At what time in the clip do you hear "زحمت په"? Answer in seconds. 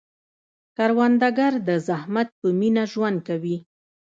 1.87-2.47